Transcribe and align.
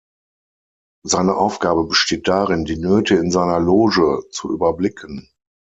Seine 1.05 1.35
Aufgabe 1.35 1.83
besteht 1.85 2.27
darin, 2.27 2.65
die 2.65 2.79
Nöte 2.79 3.17
in 3.17 3.29
seiner 3.29 3.59
Loge 3.59 4.23
zu 4.31 4.51
überblicken. 4.51 5.29